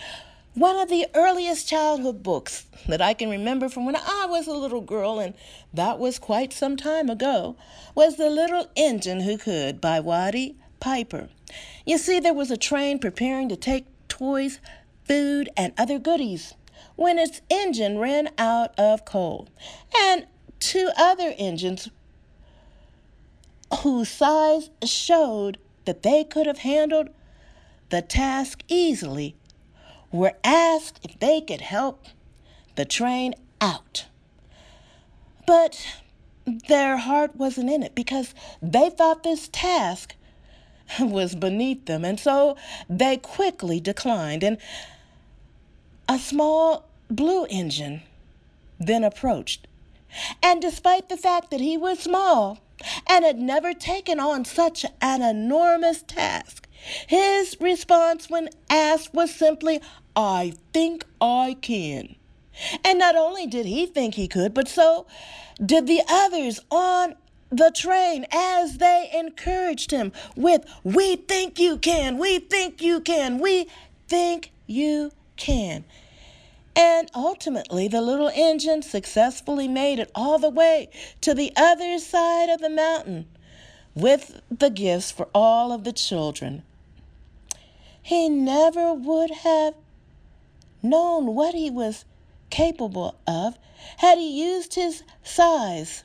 One 0.56 0.76
of 0.78 0.90
the 0.90 1.08
earliest 1.14 1.70
childhood 1.70 2.24
books 2.24 2.66
that 2.88 3.02
I 3.02 3.14
can 3.14 3.30
remember 3.30 3.70
from 3.70 3.86
when 3.86 3.96
I 3.96 4.26
was 4.28 4.48
a 4.48 4.54
little 4.54 4.82
girl, 4.82 5.20
and 5.20 5.36
that 5.74 6.00
was 6.00 6.18
quite 6.18 6.52
some 6.52 6.76
time 6.76 7.10
ago, 7.10 7.56
was 7.94 8.18
The 8.18 8.30
Little 8.30 8.68
Engine 8.76 9.22
Who 9.22 9.38
Could 9.38 9.80
by 9.80 10.00
Watty 10.00 10.58
Piper. 10.80 11.30
You 11.86 11.98
see, 11.98 12.20
there 12.20 12.34
was 12.34 12.50
a 12.50 12.58
train 12.58 12.98
preparing 12.98 13.48
to 13.50 13.56
take 13.56 13.86
toys, 14.08 14.60
food, 15.06 15.50
and 15.56 15.74
other 15.78 16.00
goodies 16.00 16.56
when 16.96 17.20
its 17.20 17.42
engine 17.50 18.00
ran 18.00 18.30
out 18.38 18.78
of 18.78 19.06
coal, 19.06 19.48
and 19.96 20.26
two 20.60 20.90
other 20.98 21.34
engines 21.38 21.90
whose 23.80 24.10
size 24.10 24.70
showed 24.84 25.58
that 25.86 26.04
they 26.04 26.24
could 26.24 26.48
have 26.48 26.60
handled 26.60 27.10
the 27.90 28.02
task 28.02 28.64
easily 28.68 29.36
were 30.12 30.34
asked 30.44 31.00
if 31.04 31.20
they 31.20 31.42
could 31.42 31.62
help 31.62 32.06
the 32.76 32.86
train 32.86 33.34
out. 33.62 34.06
But 35.46 35.86
their 36.46 36.98
heart 36.98 37.36
wasn't 37.36 37.70
in 37.70 37.84
it 37.84 37.96
because 37.96 38.34
they 38.62 38.90
thought 38.90 39.24
this 39.24 39.50
task 39.52 40.16
was 41.00 41.36
beneath 41.36 41.86
them, 41.86 42.04
and 42.04 42.20
so 42.20 42.58
they 42.90 43.18
quickly 43.18 43.80
declined. 43.80 44.44
And 44.44 44.58
a 46.08 46.18
small 46.18 46.86
blue 47.10 47.46
engine 47.46 48.02
then 48.80 49.04
approached. 49.04 49.68
And 50.42 50.62
despite 50.62 51.10
the 51.10 51.18
fact 51.18 51.52
that 51.52 51.62
he 51.62 51.78
was 51.78 52.00
small, 52.00 52.60
and 53.08 53.26
had 53.26 53.38
never 53.40 53.74
taken 53.74 54.20
on 54.20 54.46
such 54.46 54.86
an 55.02 55.22
enormous 55.22 56.02
task. 56.02 56.68
His 57.08 57.58
response 57.60 58.30
when 58.30 58.50
asked 58.70 59.14
was 59.14 59.34
simply, 59.34 59.82
I 60.16 60.54
think 60.74 61.06
I 61.20 61.58
can. 61.62 62.16
And 62.84 63.00
not 63.00 63.16
only 63.16 63.48
did 63.48 63.66
he 63.66 63.86
think 63.86 64.16
he 64.16 64.28
could, 64.28 64.54
but 64.54 64.68
so 64.68 65.06
did 65.64 65.88
the 65.88 66.02
others 66.10 66.60
on 66.72 67.16
the 67.50 67.72
train 67.76 68.26
as 68.32 68.78
they 68.78 69.10
encouraged 69.14 69.92
him 69.92 70.12
with, 70.36 70.66
We 70.84 71.16
think 71.16 71.60
you 71.60 71.78
can, 71.78 72.18
we 72.18 72.40
think 72.40 72.82
you 72.82 73.02
can, 73.02 73.40
we 73.40 73.68
think 74.08 74.52
you 74.68 75.12
can. 75.36 75.84
And 76.76 77.10
ultimately, 77.14 77.88
the 77.88 78.02
little 78.02 78.32
engine 78.34 78.82
successfully 78.82 79.68
made 79.68 80.00
it 80.00 80.12
all 80.16 80.38
the 80.40 80.50
way 80.50 80.90
to 81.22 81.34
the 81.34 81.52
other 81.56 82.00
side 82.00 82.50
of 82.50 82.62
the 82.62 82.70
mountain 82.70 83.28
with 83.96 84.42
the 84.50 84.70
gifts 84.70 85.12
for 85.12 85.28
all 85.34 85.72
of 85.72 85.84
the 85.84 85.94
children. 85.94 86.64
He 88.02 88.30
never 88.30 88.94
would 88.94 89.32
have 89.32 89.76
known 90.82 91.36
what 91.36 91.54
he 91.54 91.70
was 91.70 92.06
capable 92.50 93.16
of 93.28 93.58
had 93.98 94.18
he 94.18 94.42
used 94.42 94.76
his 94.76 95.04
size 95.24 96.04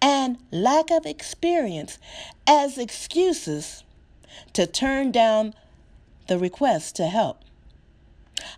and 0.00 0.38
lack 0.50 0.90
of 0.90 1.04
experience 1.04 1.98
as 2.46 2.78
excuses 2.78 3.84
to 4.52 4.66
turn 4.66 5.10
down 5.10 5.54
the 6.28 6.38
request 6.38 6.96
to 6.96 7.06
help. 7.06 7.44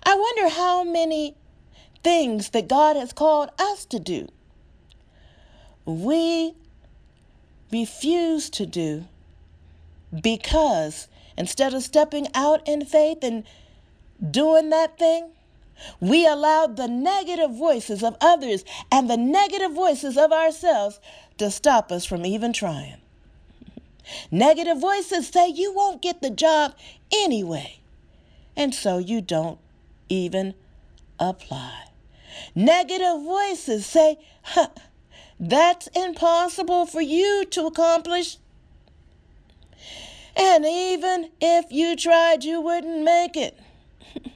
I 0.04 0.14
wonder 0.14 0.54
how 0.54 0.84
many 0.84 1.36
things 2.02 2.50
that 2.50 2.68
God 2.68 2.96
has 2.96 3.12
called 3.12 3.50
us 3.58 3.84
to 3.86 3.98
do 3.98 4.28
we 5.84 6.54
refuse 7.72 8.50
to 8.50 8.66
do 8.66 9.04
because 10.20 11.08
instead 11.36 11.74
of 11.74 11.82
stepping 11.82 12.28
out 12.34 12.66
in 12.68 12.84
faith 12.84 13.18
and 13.22 13.44
doing 14.30 14.70
that 14.70 14.98
thing, 14.98 15.30
we 15.98 16.26
allowed 16.26 16.76
the 16.76 16.86
negative 16.86 17.50
voices 17.50 18.02
of 18.02 18.16
others 18.20 18.64
and 18.90 19.08
the 19.08 19.16
negative 19.16 19.72
voices 19.72 20.16
of 20.16 20.30
ourselves 20.30 21.00
to 21.38 21.50
stop 21.50 21.90
us 21.90 22.04
from 22.04 22.24
even 22.24 22.52
trying. 22.52 22.98
Negative 24.30 24.78
voices 24.78 25.28
say 25.28 25.48
you 25.48 25.72
won't 25.72 26.02
get 26.02 26.20
the 26.20 26.30
job 26.30 26.74
anyway, 27.12 27.80
and 28.56 28.74
so 28.74 28.98
you 28.98 29.20
don't 29.20 29.58
even 30.08 30.54
apply. 31.18 31.84
Negative 32.54 33.22
voices 33.22 33.86
say, 33.86 34.18
huh, 34.42 34.68
that's 35.38 35.88
impossible 35.88 36.86
for 36.86 37.00
you 37.00 37.44
to 37.50 37.66
accomplish. 37.66 38.38
And 40.36 40.64
even 40.64 41.30
if 41.40 41.70
you 41.70 41.96
tried, 41.96 42.44
you 42.44 42.60
wouldn't 42.60 43.02
make 43.02 43.36
it. 43.36 43.58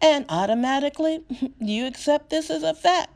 and 0.00 0.26
automatically, 0.28 1.24
you 1.60 1.86
accept 1.86 2.30
this 2.30 2.50
as 2.50 2.62
a 2.62 2.74
fact. 2.74 3.10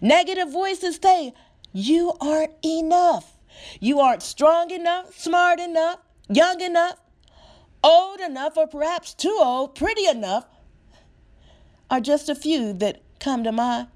Negative 0.00 0.50
voices 0.50 0.98
say, 1.02 1.34
you 1.72 2.12
aren't 2.20 2.52
enough. 2.64 3.36
You 3.80 4.00
aren't 4.00 4.22
strong 4.22 4.70
enough, 4.70 5.16
smart 5.18 5.60
enough, 5.60 5.98
young 6.28 6.60
enough, 6.60 6.96
old 7.82 8.20
enough, 8.20 8.56
or 8.56 8.66
perhaps 8.66 9.14
too 9.14 9.36
old, 9.40 9.74
pretty 9.74 10.06
enough, 10.06 10.46
are 11.90 12.00
just 12.00 12.28
a 12.28 12.34
few 12.34 12.72
that 12.74 13.02
come 13.20 13.44
to 13.44 13.52
my 13.52 13.86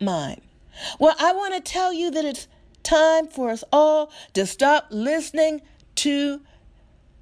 mind. 0.00 0.42
Well, 0.98 1.14
I 1.18 1.32
want 1.32 1.54
to 1.54 1.60
tell 1.60 1.92
you 1.92 2.10
that 2.10 2.24
it's 2.24 2.48
time 2.82 3.28
for 3.28 3.50
us 3.50 3.64
all 3.72 4.10
to 4.34 4.46
stop 4.46 4.88
listening 4.90 5.62
to 5.96 6.40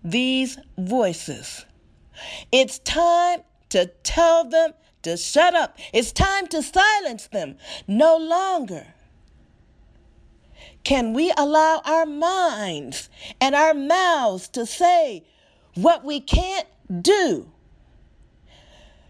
these 0.02 0.58
voices. 0.76 1.64
It's 2.52 2.78
time 2.80 3.40
to 3.70 3.86
tell 4.02 4.44
them 4.44 4.72
to 5.02 5.16
shut 5.16 5.54
up. 5.54 5.78
It's 5.92 6.12
time 6.12 6.46
to 6.48 6.62
silence 6.62 7.28
them. 7.28 7.56
No 7.86 8.16
longer 8.16 8.94
can 10.82 11.14
we 11.14 11.32
allow 11.36 11.80
our 11.84 12.04
minds 12.04 13.08
and 13.40 13.54
our 13.54 13.72
mouths 13.72 14.48
to 14.48 14.66
say 14.66 15.24
what 15.74 16.04
we 16.04 16.20
can't 16.20 16.66
do, 17.02 17.50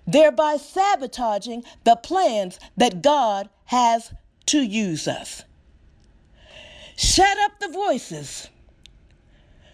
thereby 0.06 0.56
sabotaging 0.56 1.64
the 1.84 1.96
plans 1.96 2.58
that 2.76 3.02
God 3.02 3.48
has 3.66 4.12
to 4.46 4.62
use 4.62 5.08
us. 5.08 5.42
Shut 6.96 7.38
up 7.38 7.58
the 7.60 7.68
voices 7.68 8.48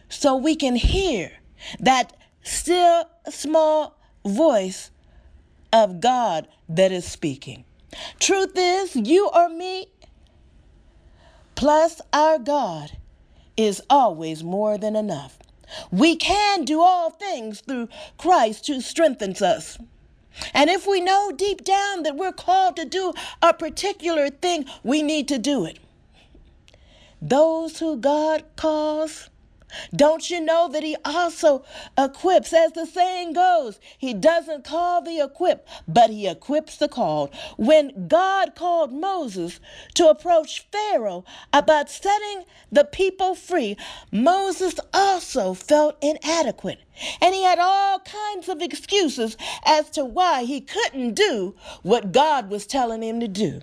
so 0.08 0.36
we 0.36 0.56
can 0.56 0.76
hear 0.76 1.32
that 1.78 2.16
still 2.42 3.04
small 3.28 3.98
voice 4.24 4.90
of 5.72 6.00
God 6.00 6.48
that 6.68 6.92
is 6.92 7.04
speaking. 7.04 7.64
Truth 8.18 8.52
is, 8.56 8.96
you 8.96 9.28
or 9.34 9.48
me, 9.48 9.86
plus 11.54 12.00
our 12.12 12.38
God, 12.38 12.96
is 13.56 13.82
always 13.90 14.42
more 14.42 14.78
than 14.78 14.96
enough. 14.96 15.38
We 15.90 16.16
can 16.16 16.64
do 16.64 16.80
all 16.82 17.10
things 17.10 17.60
through 17.60 17.88
Christ 18.18 18.66
who 18.66 18.80
strengthens 18.80 19.40
us. 19.40 19.78
And 20.52 20.68
if 20.70 20.86
we 20.86 21.00
know 21.00 21.32
deep 21.32 21.64
down 21.64 22.02
that 22.02 22.16
we're 22.16 22.32
called 22.32 22.76
to 22.76 22.84
do 22.84 23.12
a 23.42 23.54
particular 23.54 24.28
thing, 24.28 24.66
we 24.84 25.02
need 25.02 25.28
to 25.28 25.38
do 25.38 25.64
it. 25.64 25.78
Those 27.22 27.78
who 27.78 27.96
God 27.96 28.44
calls, 28.56 29.29
don't 29.94 30.30
you 30.30 30.40
know 30.40 30.68
that 30.68 30.82
he 30.82 30.96
also 31.04 31.64
equips? 31.98 32.52
As 32.52 32.72
the 32.72 32.86
saying 32.86 33.32
goes, 33.34 33.80
he 33.98 34.14
doesn't 34.14 34.64
call 34.64 35.02
the 35.02 35.20
equipped, 35.20 35.68
but 35.86 36.10
he 36.10 36.26
equips 36.28 36.76
the 36.76 36.88
called. 36.88 37.34
When 37.56 38.08
God 38.08 38.54
called 38.54 38.92
Moses 38.92 39.60
to 39.94 40.08
approach 40.08 40.66
Pharaoh 40.72 41.24
about 41.52 41.90
setting 41.90 42.44
the 42.70 42.84
people 42.84 43.34
free, 43.34 43.76
Moses 44.12 44.74
also 44.92 45.54
felt 45.54 45.96
inadequate. 46.02 46.80
And 47.20 47.34
he 47.34 47.42
had 47.42 47.58
all 47.58 48.00
kinds 48.00 48.48
of 48.48 48.60
excuses 48.60 49.36
as 49.64 49.90
to 49.90 50.04
why 50.04 50.44
he 50.44 50.60
couldn't 50.60 51.14
do 51.14 51.54
what 51.82 52.12
God 52.12 52.50
was 52.50 52.66
telling 52.66 53.02
him 53.02 53.20
to 53.20 53.28
do. 53.28 53.62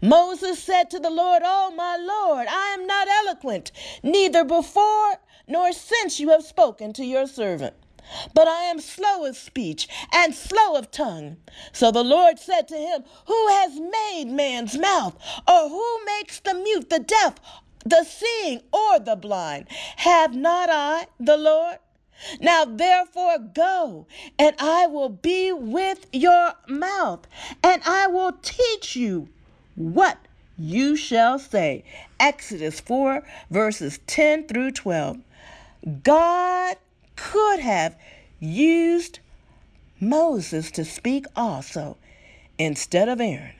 Moses 0.00 0.62
said 0.62 0.90
to 0.90 0.98
the 0.98 1.10
Lord, 1.10 1.42
Oh, 1.44 1.72
my 1.76 1.96
Lord, 1.96 2.46
I 2.48 2.74
am 2.78 2.86
not 2.86 3.08
eloquent, 3.08 3.70
neither 4.02 4.44
before 4.44 5.16
nor 5.46 5.72
since 5.72 6.20
you 6.20 6.30
have 6.30 6.42
spoken 6.42 6.92
to 6.92 7.04
your 7.04 7.26
servant. 7.26 7.74
But 8.34 8.48
I 8.48 8.64
am 8.64 8.80
slow 8.80 9.24
of 9.24 9.36
speech 9.36 9.88
and 10.12 10.34
slow 10.34 10.76
of 10.76 10.90
tongue. 10.90 11.38
So 11.72 11.90
the 11.90 12.04
Lord 12.04 12.38
said 12.38 12.68
to 12.68 12.76
him, 12.76 13.04
Who 13.26 13.48
has 13.48 13.80
made 13.80 14.26
man's 14.26 14.76
mouth? 14.76 15.16
Or 15.48 15.68
who 15.68 16.04
makes 16.04 16.40
the 16.40 16.54
mute, 16.54 16.90
the 16.90 16.98
deaf, 16.98 17.34
the 17.84 18.04
seeing, 18.04 18.60
or 18.72 18.98
the 18.98 19.16
blind? 19.16 19.68
Have 19.96 20.34
not 20.34 20.68
I, 20.70 21.06
the 21.18 21.36
Lord? 21.36 21.78
Now 22.40 22.64
therefore 22.64 23.38
go, 23.38 24.06
and 24.38 24.54
I 24.58 24.86
will 24.86 25.08
be 25.08 25.52
with 25.52 26.06
your 26.12 26.54
mouth, 26.68 27.26
and 27.62 27.82
I 27.84 28.06
will 28.06 28.32
teach 28.40 28.94
you 28.96 29.28
what 29.74 30.18
you 30.56 30.94
shall 30.94 31.38
say. 31.38 31.84
Exodus 32.20 32.80
4, 32.80 33.22
verses 33.50 33.98
10 34.06 34.46
through 34.46 34.70
12. 34.70 35.18
God 36.02 36.76
could 37.16 37.60
have 37.60 37.96
used 38.40 39.18
Moses 40.00 40.70
to 40.72 40.84
speak 40.84 41.26
also 41.36 41.96
instead 42.58 43.08
of 43.08 43.20
Aaron, 43.20 43.54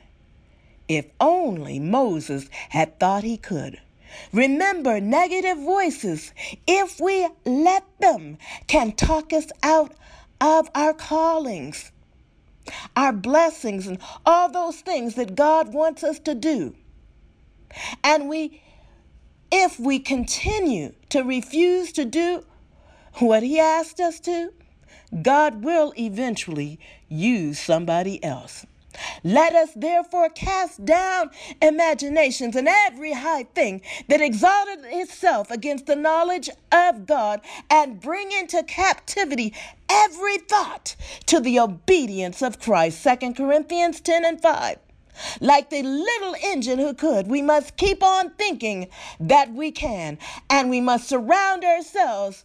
if 0.89 1.07
only 1.21 1.79
Moses 1.79 2.49
had 2.71 2.99
thought 2.99 3.25
he 3.25 3.37
could. 3.37 3.81
Remember, 4.33 5.01
negative 5.01 5.59
voices, 5.59 6.33
if 6.67 7.01
we 7.01 7.29
let 7.45 7.85
them, 7.99 8.39
can 8.69 8.93
talk 8.93 9.33
us 9.33 9.47
out 9.63 9.93
of 10.41 10.71
our 10.75 10.95
callings, 10.95 11.91
our 12.97 13.13
blessings, 13.13 13.87
and 13.87 13.99
all 14.25 14.49
those 14.49 14.81
things 14.81 15.17
that 15.17 15.35
God 15.35 15.73
wants 15.73 16.05
us 16.05 16.19
to 16.21 16.35
do. 16.35 16.75
And 18.05 18.29
we 18.29 18.63
if 19.57 19.79
we 19.79 20.01
continue 20.01 20.93
to 21.09 21.23
refuse 21.23 21.93
to 21.93 22.05
do 22.05 22.45
what 23.21 23.45
He 23.45 23.61
asked 23.61 24.01
us 24.01 24.19
to, 24.19 24.53
God 25.23 25.63
will 25.63 25.95
eventually 25.97 26.81
use 27.09 27.61
somebody 27.61 28.23
else. 28.25 28.67
Let 29.23 29.55
us 29.55 29.71
therefore 29.77 30.29
cast 30.29 30.85
down 30.85 31.31
imaginations 31.63 32.57
and 32.57 32.69
every 32.69 33.13
high 33.13 33.45
thing 33.45 33.81
that 34.09 34.21
exalted 34.21 34.81
itself 34.87 35.53
against 35.53 35.87
the 35.87 35.97
knowledge 35.97 36.51
of 36.73 37.07
God 37.07 37.41
and 37.71 38.01
bring 38.01 38.33
into 38.33 38.65
captivity 38.65 39.55
every 39.89 40.39
thought 40.39 40.97
to 41.27 41.39
the 41.39 41.61
obedience 41.61 42.43
of 42.43 42.59
Christ. 42.59 43.05
2 43.05 43.35
Corinthians 43.35 44.01
10 44.01 44.25
and 44.25 44.41
5. 44.41 44.79
Like 45.41 45.71
the 45.71 45.83
little 45.83 46.35
engine 46.43 46.79
who 46.79 46.95
could, 46.95 47.29
we 47.29 47.43
must 47.43 47.77
keep 47.77 48.03
on 48.03 48.31
thinking 48.31 48.89
that 49.21 49.53
we 49.53 49.71
can, 49.71 50.19
and 50.51 50.71
we 50.71 50.81
must 50.81 51.09
surround 51.09 51.65
ourselves 51.65 52.45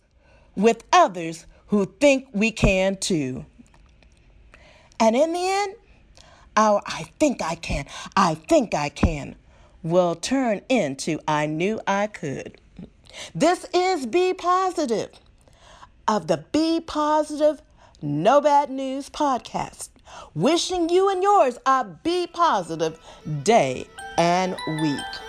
with 0.55 0.84
others 0.91 1.45
who 1.67 1.86
think 1.99 2.27
we 2.34 2.51
can 2.51 2.97
too. 2.97 3.45
And 4.99 5.15
in 5.15 5.34
the 5.34 5.47
end, 5.47 5.75
our 6.58 6.82
I 6.86 7.10
think 7.19 7.41
I 7.41 7.55
can, 7.55 7.86
I 8.15 8.36
think 8.36 8.73
I 8.73 8.89
can 8.89 9.36
will 9.82 10.15
turn 10.15 10.62
into 10.67 11.19
I 11.27 11.45
knew 11.45 11.79
I 11.88 12.08
could. 12.08 12.60
This 13.34 13.65
is 13.73 14.05
Be 14.05 14.34
Positive 14.34 15.12
of 16.08 16.27
the 16.27 16.43
Be 16.51 16.82
Positive 16.82 17.62
No 18.01 18.41
Bad 18.41 18.69
News 18.69 19.10
podcast. 19.10 19.89
Wishing 20.34 20.89
you 20.89 21.10
and 21.10 21.24
yours 21.24 21.58
a 21.65 21.86
be 21.86 22.28
positive 22.28 23.00
day 23.43 23.88
and 24.17 24.56
week. 24.82 25.28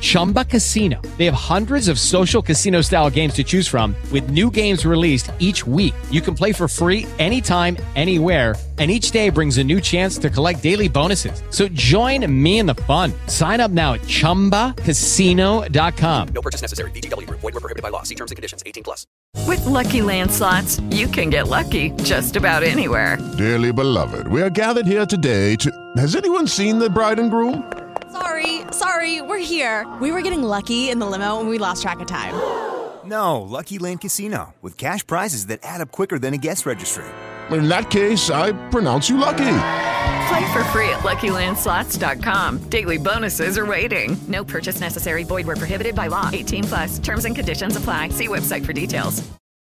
Chumba 0.00 0.44
Casino. 0.44 1.00
They 1.18 1.24
have 1.24 1.34
hundreds 1.34 1.88
of 1.88 1.98
social 1.98 2.40
casino 2.40 2.80
style 2.80 3.10
games 3.10 3.34
to 3.34 3.44
choose 3.44 3.68
from, 3.68 3.94
with 4.12 4.30
new 4.30 4.50
games 4.50 4.86
released 4.86 5.30
each 5.38 5.66
week. 5.66 5.94
You 6.10 6.20
can 6.20 6.34
play 6.34 6.52
for 6.52 6.68
free 6.68 7.06
anytime, 7.18 7.76
anywhere 7.96 8.54
and 8.78 8.90
each 8.90 9.10
day 9.10 9.30
brings 9.30 9.56
a 9.58 9.64
new 9.64 9.80
chance 9.80 10.18
to 10.18 10.30
collect 10.30 10.62
daily 10.62 10.86
bonuses. 10.88 11.42
So 11.50 11.66
join 11.68 12.24
me 12.30 12.58
in 12.58 12.66
the 12.66 12.74
fun. 12.74 13.12
Sign 13.26 13.58
up 13.60 13.72
now 13.72 13.94
at 13.94 14.02
ChumbaCasino.com. 14.02 16.28
No 16.28 16.42
purchase 16.42 16.62
necessary. 16.62 16.92
VGW. 16.92 17.28
Void 17.30 17.42
were 17.42 17.50
prohibited 17.52 17.82
by 17.82 17.88
law. 17.88 18.04
See 18.04 18.14
terms 18.14 18.30
and 18.30 18.36
conditions. 18.36 18.62
18 18.64 18.84
plus. 18.84 19.04
With 19.46 19.66
Lucky 19.66 20.00
Land 20.02 20.30
slots, 20.30 20.78
you 20.90 21.08
can 21.08 21.28
get 21.28 21.48
lucky 21.48 21.90
just 22.02 22.36
about 22.36 22.62
anywhere. 22.62 23.18
Dearly 23.36 23.72
beloved, 23.72 24.28
we 24.28 24.40
are 24.42 24.50
gathered 24.50 24.86
here 24.86 25.06
today 25.06 25.56
to... 25.56 25.72
Has 25.96 26.14
anyone 26.14 26.46
seen 26.46 26.78
the 26.78 26.88
bride 26.88 27.18
and 27.18 27.32
groom? 27.32 27.68
Sorry, 28.18 28.62
sorry, 28.72 29.22
we're 29.22 29.38
here. 29.38 29.86
We 30.00 30.10
were 30.10 30.22
getting 30.22 30.42
lucky 30.42 30.90
in 30.90 30.98
the 30.98 31.06
limo 31.06 31.38
and 31.40 31.48
we 31.48 31.58
lost 31.58 31.82
track 31.82 32.00
of 32.00 32.06
time. 32.06 32.34
No, 33.04 33.40
Lucky 33.40 33.78
Land 33.78 34.00
Casino. 34.00 34.54
With 34.60 34.76
cash 34.76 35.06
prizes 35.06 35.46
that 35.46 35.60
add 35.62 35.80
up 35.80 35.92
quicker 35.92 36.18
than 36.18 36.34
a 36.34 36.36
guest 36.36 36.66
registry 36.66 37.04
In 37.50 37.68
that 37.68 37.90
case, 37.90 38.30
I 38.30 38.52
pronounce 38.70 39.08
you 39.08 39.18
lucky. 39.18 39.54
Play 40.28 40.52
for 40.52 40.64
free 40.72 40.90
at 40.90 41.00
LuckyLandSlots.com. 41.04 42.68
Daily 42.68 42.98
bonuses 42.98 43.56
are 43.56 43.66
waiting. 43.66 44.16
No 44.26 44.44
purchase 44.44 44.80
necessary. 44.80 45.24
Void 45.24 45.46
where 45.46 45.56
prohibited 45.56 45.94
by 45.94 46.08
law. 46.08 46.28
18 46.32 46.64
plus. 46.64 46.98
Terms 46.98 47.24
and 47.24 47.34
conditions 47.34 47.76
apply. 47.76 48.10
See 48.10 48.28
website 48.28 48.66
for 48.66 48.72
details. 48.72 49.22